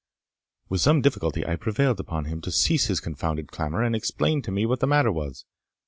[0.67, 4.51] With some difficulty I prevailed on him to cease his confounded clamour, and explain to
[4.51, 5.45] me what the matter was.